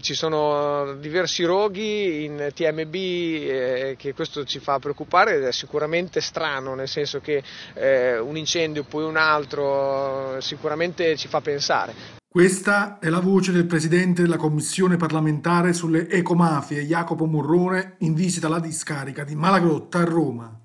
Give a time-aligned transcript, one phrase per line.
[0.00, 6.20] ci sono diversi roghi in TMB eh, che questo ci fa preoccupare ed è sicuramente
[6.20, 7.42] strano, nel senso che
[7.74, 12.22] eh, un incendio poi un altro sicuramente ci fa pensare.
[12.34, 18.48] Questa è la voce del presidente della commissione parlamentare sulle ecomafie Jacopo Morrone in visita
[18.48, 20.60] alla discarica di Malagrotta a Roma.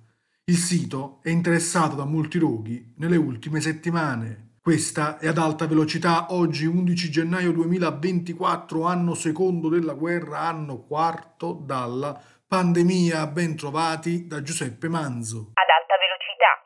[0.46, 4.49] Il sito è interessato da molti roghi nelle ultime settimane.
[4.62, 11.58] Questa è ad alta velocità oggi 11 gennaio 2024, anno secondo della guerra, anno quarto
[11.64, 13.26] dalla pandemia.
[13.28, 15.54] Ben trovati da Giuseppe Manzo.
[15.54, 16.58] Ad alta velocità.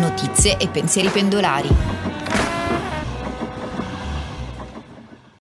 [0.00, 2.01] Notizie e pensieri pendolari.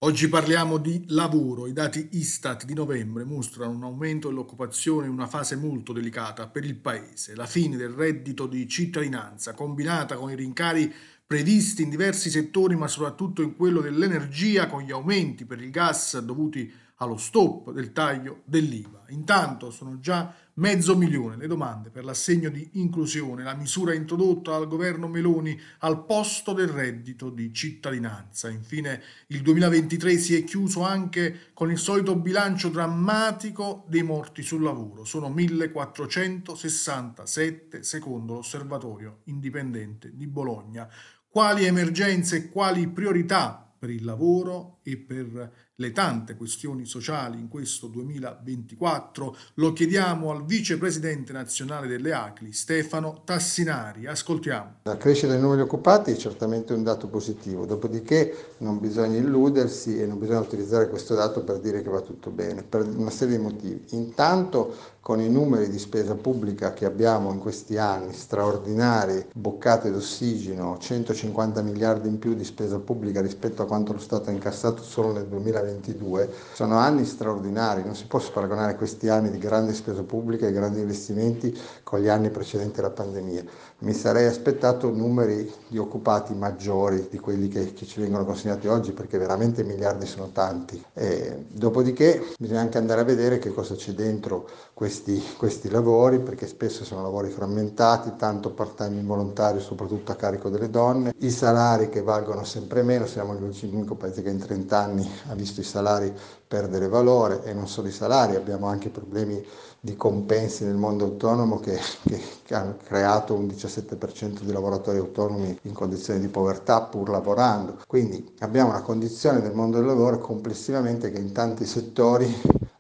[0.04, 1.68] Oggi parliamo di lavoro.
[1.68, 6.66] I dati Istat di novembre mostrano un aumento dell'occupazione in una fase molto delicata per
[6.66, 7.36] il Paese.
[7.36, 10.92] La fine del reddito di cittadinanza, combinata con i rincari
[11.24, 16.18] previsti in diversi settori, ma soprattutto in quello dell'energia, con gli aumenti per il gas
[16.18, 19.06] dovuti allo stop del taglio dell'IVA.
[19.10, 24.68] Intanto sono già mezzo milione le domande per l'assegno di inclusione, la misura introdotta dal
[24.68, 28.50] governo Meloni al posto del reddito di cittadinanza.
[28.50, 34.62] Infine il 2023 si è chiuso anche con il solito bilancio drammatico dei morti sul
[34.62, 35.04] lavoro.
[35.04, 40.88] Sono 1467 secondo l'Osservatorio Indipendente di Bologna.
[41.28, 45.52] Quali emergenze e quali priorità per il lavoro e per
[45.82, 53.22] le tante questioni sociali in questo 2024, lo chiediamo al vicepresidente nazionale delle ACLI, Stefano
[53.26, 54.06] Tassinari.
[54.06, 54.76] Ascoltiamo.
[54.84, 60.06] La crescita dei numeri occupati è certamente un dato positivo, dopodiché non bisogna illudersi e
[60.06, 63.44] non bisogna utilizzare questo dato per dire che va tutto bene, per una serie di
[63.44, 63.84] motivi.
[63.92, 70.78] Intanto con i numeri di spesa pubblica che abbiamo in questi anni, straordinari, boccate d'ossigeno,
[70.78, 75.12] 150 miliardi in più di spesa pubblica rispetto a quanto lo Stato ha incassato solo
[75.12, 80.48] nel 2022, sono anni straordinari, non si può paragonare questi anni di grande spesa pubblica
[80.48, 83.44] e grandi investimenti con gli anni precedenti alla pandemia.
[83.80, 88.92] Mi sarei aspettato numeri di occupati maggiori di quelli che, che ci vengono consegnati oggi
[88.92, 90.84] perché veramente miliardi sono tanti.
[90.94, 96.48] E, dopodiché bisogna anche andare a vedere che cosa c'è dentro questi questi, lavori perché
[96.48, 102.02] spesso sono lavori frammentati, tanto part-time involontario soprattutto a carico delle donne, i salari che
[102.02, 106.14] valgono sempre meno, siamo l'unico paese che in 30 anni ha visto i salari
[106.48, 109.44] perdere valore e non solo i salari, abbiamo anche problemi
[109.80, 115.58] di compensi nel mondo autonomo che, che, che hanno creato un 17% di lavoratori autonomi
[115.64, 117.80] in condizioni di povertà pur lavorando.
[117.88, 122.32] Quindi abbiamo una condizione nel mondo del lavoro complessivamente che in tanti settori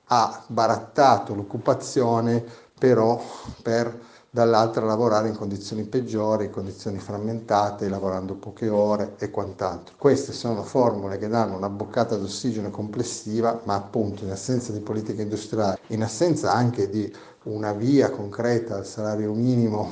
[0.06, 2.44] ha barattato l'occupazione
[2.78, 3.22] però
[3.62, 9.96] per dall'altra lavorare in condizioni peggiori, in condizioni frammentate, lavorando poche ore e quant'altro.
[9.98, 15.22] Queste sono formule che danno una boccata d'ossigeno complessiva, ma appunto in assenza di politica
[15.22, 19.92] industriale, in assenza anche di una via concreta al salario minimo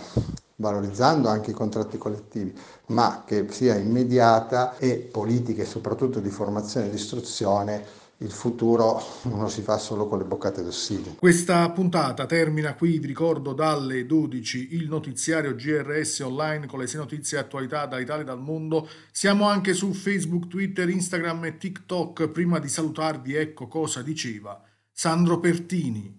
[0.55, 2.57] valorizzando anche i contratti collettivi,
[2.87, 7.83] ma che sia immediata e politiche soprattutto di formazione e di istruzione
[8.21, 11.15] il futuro non lo si fa solo con le boccate d'ossigeno.
[11.15, 16.99] Questa puntata termina qui, vi ricordo, dalle 12 il notiziario GRS online con le sei
[16.99, 18.89] notizie e attualità dall'Italia e dal mondo.
[19.11, 22.27] Siamo anche su Facebook, Twitter, Instagram e TikTok.
[22.29, 26.17] Prima di salutarvi, ecco cosa diceva Sandro Pertini.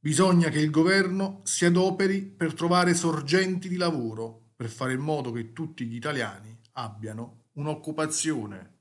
[0.00, 5.30] Bisogna che il governo si adoperi per trovare sorgenti di lavoro, per fare in modo
[5.30, 8.75] che tutti gli italiani abbiano un'occupazione.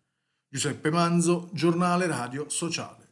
[0.56, 3.05] Giuseppe Manzo, giornale radio sociale.